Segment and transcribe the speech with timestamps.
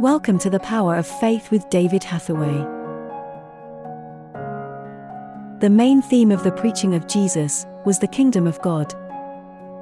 [0.00, 2.66] Welcome to the Power of Faith with David Hathaway.
[5.60, 8.94] The main theme of the preaching of Jesus was the kingdom of God.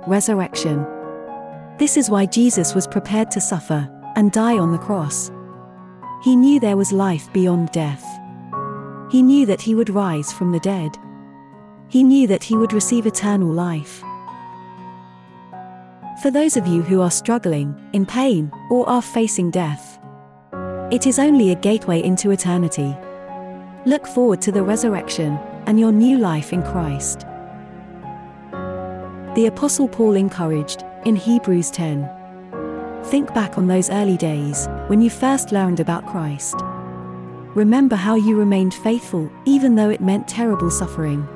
[0.08, 0.84] Resurrection.
[1.78, 5.31] This is why Jesus was prepared to suffer and die on the cross.
[6.24, 8.04] He knew there was life beyond death.
[9.12, 10.96] He knew that he would rise from the dead.
[11.87, 14.03] He knew that he would receive eternal life.
[16.24, 19.98] For those of you who are struggling, in pain, or are facing death,
[20.91, 22.96] it is only a gateway into eternity.
[23.84, 27.20] Look forward to the resurrection and your new life in Christ.
[29.34, 32.09] The Apostle Paul encouraged, in Hebrews 10.
[33.05, 36.56] Think back on those early days, when you first learned about Christ.
[37.55, 41.29] Remember how you remained faithful, even though it meant terrible suffering.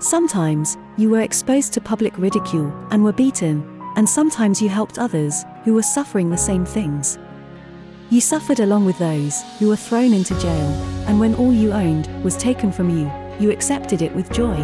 [0.00, 5.44] Sometimes, you were exposed to public ridicule and were beaten, and sometimes you helped others
[5.62, 7.16] who were suffering the same things.
[8.08, 10.70] You suffered along with those who were thrown into jail,
[11.08, 14.56] and when all you owned was taken from you, you accepted it with joy.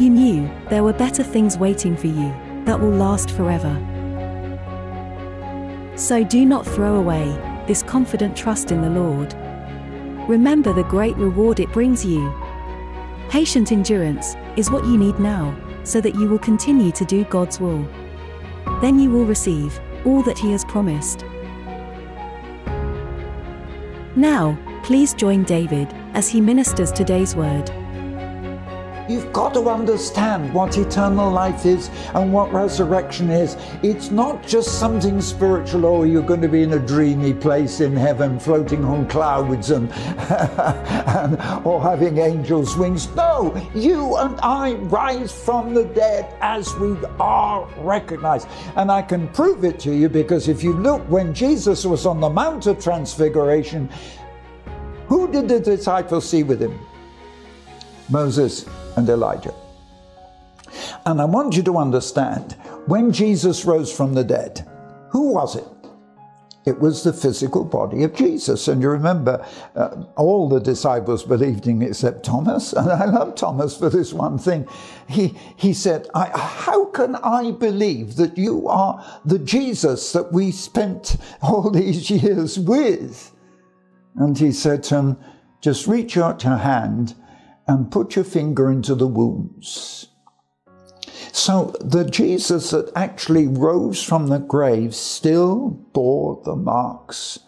[0.00, 2.34] You knew there were better things waiting for you
[2.64, 3.72] that will last forever.
[5.94, 7.26] So do not throw away
[7.68, 9.34] this confident trust in the Lord.
[10.28, 12.32] Remember the great reward it brings you.
[13.28, 17.60] Patient endurance is what you need now, so that you will continue to do God's
[17.60, 17.86] will.
[18.80, 21.24] Then you will receive all that He has promised.
[24.16, 27.70] Now, please join David as he ministers today's word.
[29.08, 33.56] You've got to understand what eternal life is and what resurrection is.
[33.82, 37.80] It's not just something spiritual, or oh, you're going to be in a dreamy place
[37.80, 43.12] in heaven, floating on clouds and, and or having angels' wings.
[43.16, 48.46] No, you and I rise from the dead as we are recognized.
[48.76, 52.20] And I can prove it to you because if you look when Jesus was on
[52.20, 53.90] the Mount of Transfiguration,
[55.08, 56.78] who did the disciples see with him?
[58.08, 58.66] Moses
[58.96, 59.54] and Elijah.
[61.04, 62.52] And I want you to understand
[62.86, 64.66] when Jesus rose from the dead,
[65.10, 65.64] who was it?
[66.64, 68.68] It was the physical body of Jesus.
[68.68, 69.44] And you remember,
[69.74, 72.72] uh, all the disciples believed in except Thomas.
[72.72, 74.68] And I love Thomas for this one thing.
[75.08, 81.16] He, he said, How can I believe that you are the Jesus that we spent
[81.42, 83.32] all these years with?
[84.14, 85.18] And he said to him,
[85.60, 87.16] Just reach out your hand
[87.72, 90.08] and put your finger into the wounds.
[91.32, 97.38] So the Jesus that actually rose from the grave still bore the marks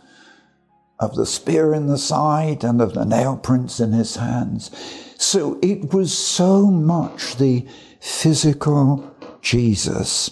[0.98, 4.70] of the spear in the side and of the nail prints in his hands.
[5.18, 7.66] So it was so much the
[8.00, 10.30] physical Jesus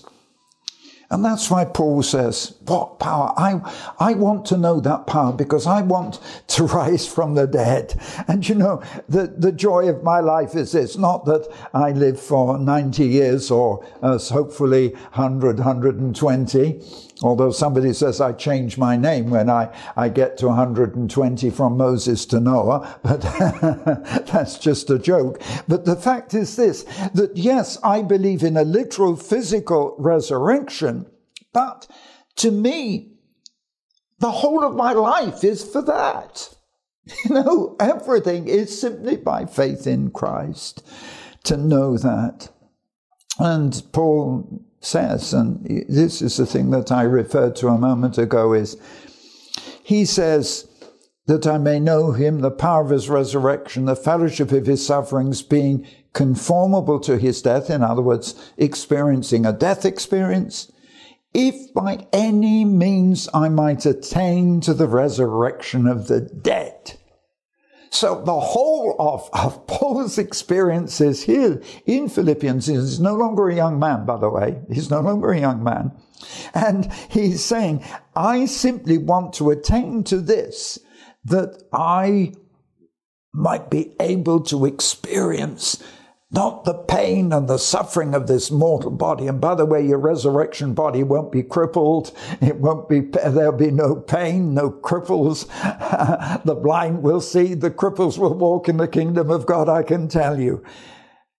[1.12, 3.32] and that's why Paul says, What power?
[3.36, 3.60] I,
[3.98, 8.00] I want to know that power because I want to rise from the dead.
[8.28, 12.20] And you know, the, the joy of my life is this not that I live
[12.20, 16.80] for 90 years or uh, hopefully 100, 120.
[17.22, 22.26] Although somebody says I change my name when I, I get to 120 from Moses
[22.26, 23.20] to Noah, but
[24.26, 25.40] that's just a joke.
[25.68, 26.84] But the fact is this,
[27.14, 31.06] that yes, I believe in a literal physical resurrection,
[31.52, 31.86] but
[32.36, 33.12] to me,
[34.18, 36.48] the whole of my life is for that.
[37.24, 40.86] You know, everything is simply by faith in Christ
[41.42, 42.48] to know that.
[43.40, 48.52] And Paul says, and this is the thing that I referred to a moment ago,
[48.52, 48.76] is
[49.82, 50.68] he says,
[51.26, 55.42] that I may know him, the power of his resurrection, the fellowship of his sufferings,
[55.42, 60.71] being conformable to his death, in other words, experiencing a death experience,
[61.34, 66.98] if by any means I might attain to the resurrection of the dead.
[67.90, 73.78] So the whole of, of Paul's experiences here in Philippians is no longer a young
[73.78, 74.60] man, by the way.
[74.72, 75.92] He's no longer a young man.
[76.54, 77.84] And he's saying,
[78.16, 80.78] I simply want to attain to this,
[81.24, 82.32] that I
[83.34, 85.82] might be able to experience
[86.32, 89.26] not the pain and the suffering of this mortal body.
[89.26, 92.10] And by the way, your resurrection body won't be crippled.
[92.40, 95.46] It won't be, there'll be no pain, no cripples.
[96.44, 100.08] the blind will see, the cripples will walk in the kingdom of God, I can
[100.08, 100.64] tell you.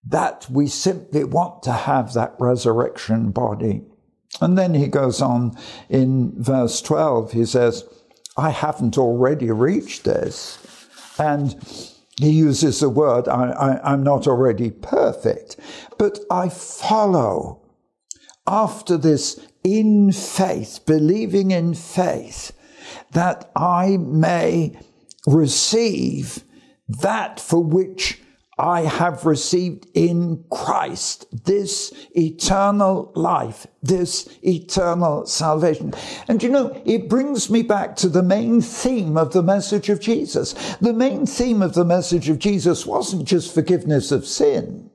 [0.05, 3.81] That we simply want to have that resurrection body.
[4.41, 5.57] And then he goes on
[5.89, 7.83] in verse 12, he says,
[8.37, 10.59] I haven't already reached this.
[11.17, 11.55] And
[12.19, 15.57] he uses the word, I, am not already perfect,
[15.97, 17.61] but I follow
[18.45, 22.51] after this in faith, believing in faith.
[23.11, 24.77] that I may
[25.25, 26.43] receive
[26.87, 28.22] that for which
[28.57, 35.93] I have received in Christ this eternal life, this eternal salvation.
[36.27, 39.99] And you know, it brings me back to the main theme of the message of
[39.99, 40.53] Jesus.
[40.77, 44.91] The main theme of the message of Jesus wasn't just forgiveness of sin.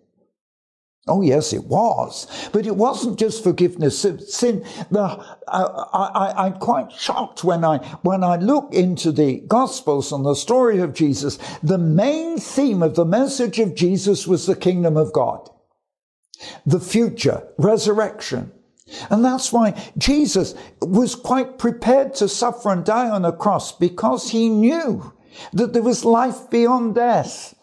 [1.09, 2.27] Oh, yes, it was.
[2.53, 4.65] But it wasn't just forgiveness of sin.
[4.91, 10.35] The, I, am quite shocked when I, when I look into the Gospels and the
[10.35, 11.39] story of Jesus.
[11.63, 15.49] The main theme of the message of Jesus was the kingdom of God,
[16.67, 18.53] the future, resurrection.
[19.11, 24.31] And that's why Jesus was quite prepared to suffer and die on a cross because
[24.31, 25.13] he knew
[25.53, 27.55] that there was life beyond death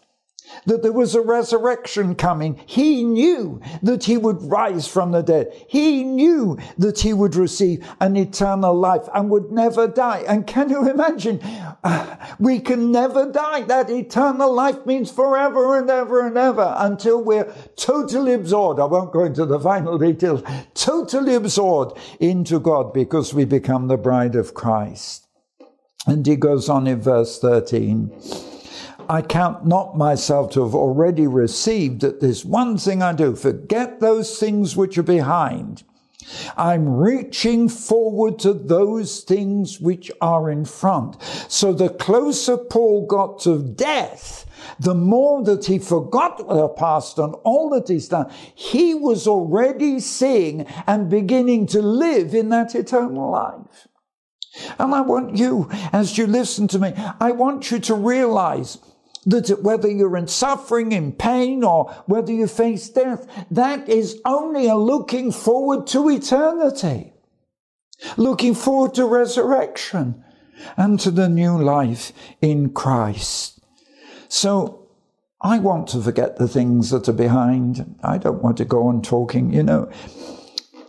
[0.66, 2.60] that there was a resurrection coming.
[2.66, 5.54] He knew that he would rise from the dead.
[5.68, 10.24] He knew that he would receive an eternal life and would never die.
[10.28, 11.40] And can you imagine?
[11.84, 13.62] Uh, we can never die.
[13.62, 18.80] That eternal life means forever and ever and ever until we're totally absorbed.
[18.80, 20.44] I won't go into the final details.
[20.74, 25.28] Totally absorbed into God because we become the bride of Christ.
[26.08, 28.12] And he goes on in verse 13.
[29.08, 34.00] I count not myself to have already received that this one thing I do forget
[34.00, 35.84] those things which are behind.
[36.58, 41.22] I'm reaching forward to those things which are in front.
[41.48, 44.46] So the closer Paul got to death,
[44.80, 50.00] the more that he forgot the past and all that he's done, he was already
[50.00, 53.88] seeing and beginning to live in that eternal life.
[54.80, 58.78] And I want you, as you listen to me, I want you to realize
[59.26, 64.68] that whether you're in suffering, in pain, or whether you face death, that is only
[64.68, 67.14] a looking forward to eternity,
[68.18, 70.24] looking forward to resurrection
[70.78, 72.12] and to the new life
[72.42, 73.60] in Christ.
[74.28, 74.88] So
[75.42, 77.96] I want to forget the things that are behind.
[78.04, 79.92] I don't want to go on talking, you know.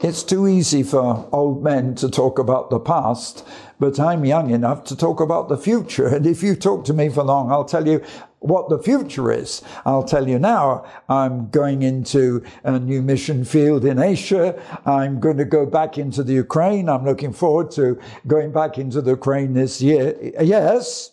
[0.01, 3.47] It's too easy for old men to talk about the past,
[3.81, 6.07] but I'm young enough to talk about the future.
[6.07, 8.05] And if you talk to me for long, I'll tell you
[8.41, 9.63] what the future is.
[9.87, 14.63] I'll tell you now, I'm going into a new mission field in Asia.
[14.85, 16.91] I'm going to go back into the Ukraine.
[16.91, 20.15] I'm looking forward to going back into the Ukraine this year.
[20.43, 21.13] Yes.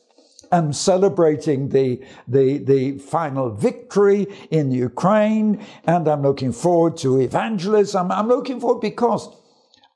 [0.53, 8.11] I'm celebrating the, the, the final victory in Ukraine and I'm looking forward to evangelism.
[8.11, 9.29] I'm looking forward because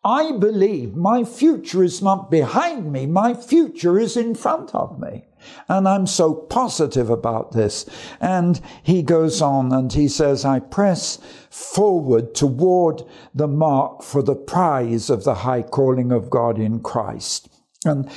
[0.04, 3.06] I believe my future is not behind me.
[3.06, 5.25] My future is in front of me.
[5.68, 7.86] And I'm so positive about this.
[8.19, 11.19] And he goes on and he says, I press
[11.50, 13.03] forward toward
[13.36, 17.50] the mark for the prize of the high calling of God in Christ.
[17.86, 18.10] And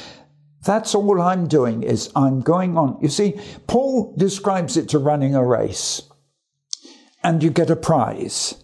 [0.63, 2.99] that's all I'm doing is I'm going on.
[3.01, 6.03] You see, Paul describes it to running a race.
[7.23, 8.55] And you get a prize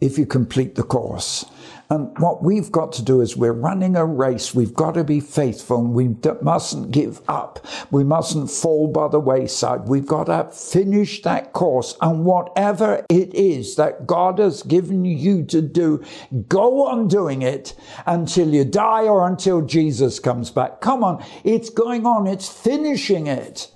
[0.00, 1.44] if you complete the course.
[1.88, 4.54] And what we've got to do is we're running a race.
[4.54, 7.64] We've got to be faithful and we mustn't give up.
[7.90, 9.88] We mustn't fall by the wayside.
[9.88, 11.96] We've got to finish that course.
[12.00, 16.04] And whatever it is that God has given you to do,
[16.48, 17.74] go on doing it
[18.04, 20.80] until you die or until Jesus comes back.
[20.80, 21.24] Come on.
[21.44, 22.26] It's going on.
[22.26, 23.70] It's finishing it.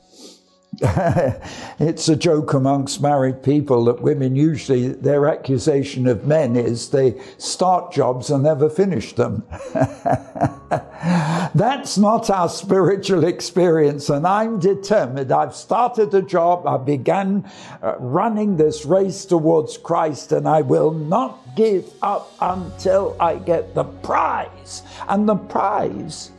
[1.78, 7.20] it's a joke amongst married people that women usually their accusation of men is they
[7.37, 9.42] start jobs and never finish them.
[11.54, 15.30] That's not our spiritual experience, and I'm determined.
[15.30, 17.44] I've started a job, I began
[17.82, 23.75] uh, running this race towards Christ, and I will not give up until I get
[23.75, 24.82] the prize.
[25.10, 26.30] And the prize,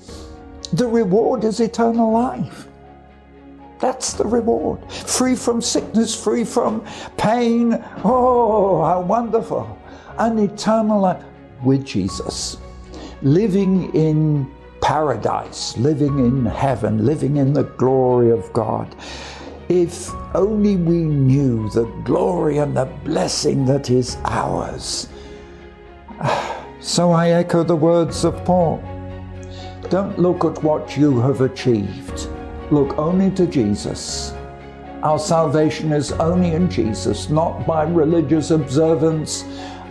[0.74, 2.70] the reward is eternal life.
[3.82, 4.90] That's the reward.
[4.92, 6.86] Free from sickness, free from
[7.18, 7.84] pain.
[8.04, 9.78] Oh, how wonderful.
[10.20, 11.24] An eternal life
[11.64, 12.58] with Jesus.
[13.24, 14.50] Living in
[14.82, 18.96] paradise, living in heaven, living in the glory of God.
[19.68, 25.08] If only we knew the glory and the blessing that is ours.
[26.82, 28.84] So I echo the words of Paul.
[29.90, 32.28] Don't look at what you have achieved
[32.72, 34.34] look only to Jesus.
[35.04, 39.44] Our salvation is only in Jesus, not by religious observance.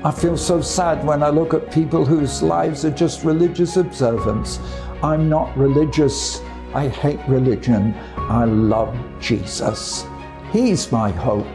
[0.02, 4.60] I feel so sad when I look at people whose lives are just religious observance.
[5.02, 6.40] I'm not religious.
[6.74, 7.94] I hate religion.
[8.16, 10.06] I love Jesus.
[10.52, 11.46] He's my hope.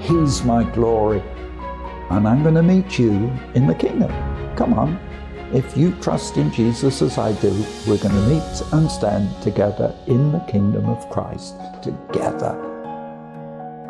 [0.00, 1.22] He's my glory.
[2.10, 4.10] And I'm going to meet you in the kingdom.
[4.56, 5.11] Come on.
[5.54, 7.50] If you trust in Jesus as I do,
[7.86, 12.56] we're going to meet and stand together in the kingdom of Christ together.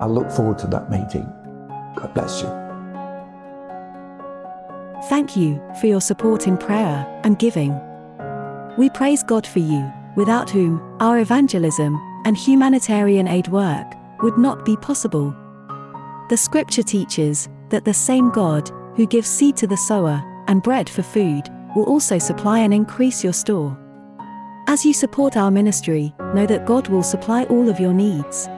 [0.00, 1.25] I look forward to that meeting.
[1.95, 2.49] God bless you.
[5.09, 7.78] Thank you for your support in prayer and giving.
[8.76, 13.87] We praise God for you, without whom our evangelism and humanitarian aid work
[14.21, 15.33] would not be possible.
[16.28, 20.88] The scripture teaches that the same God who gives seed to the sower and bread
[20.88, 23.78] for food will also supply and increase your store.
[24.68, 28.49] As you support our ministry, know that God will supply all of your needs.